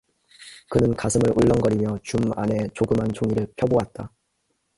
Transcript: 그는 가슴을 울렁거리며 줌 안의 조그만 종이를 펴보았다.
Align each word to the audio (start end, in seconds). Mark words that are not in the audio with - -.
그는 0.67 0.95
가슴을 0.95 1.31
울렁거리며 1.37 1.99
줌 2.01 2.33
안의 2.35 2.71
조그만 2.73 3.07
종이를 3.13 3.53
펴보았다. 3.55 4.11